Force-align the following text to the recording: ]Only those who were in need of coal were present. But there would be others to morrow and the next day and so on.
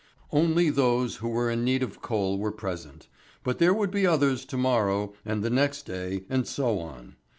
]Only 0.31 0.71
those 0.71 1.17
who 1.17 1.29
were 1.29 1.51
in 1.51 1.63
need 1.63 1.83
of 1.83 2.01
coal 2.01 2.39
were 2.39 2.51
present. 2.51 3.07
But 3.43 3.59
there 3.59 3.71
would 3.71 3.91
be 3.91 4.07
others 4.07 4.45
to 4.45 4.57
morrow 4.57 5.13
and 5.23 5.43
the 5.43 5.51
next 5.51 5.83
day 5.83 6.23
and 6.27 6.47
so 6.47 6.79
on. 6.79 7.17